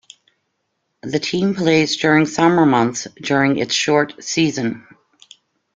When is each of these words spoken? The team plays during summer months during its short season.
The 1.03 1.19
team 1.19 1.53
plays 1.53 1.95
during 1.95 2.25
summer 2.25 2.65
months 2.65 3.07
during 3.21 3.59
its 3.59 3.75
short 3.75 4.23
season. 4.23 4.87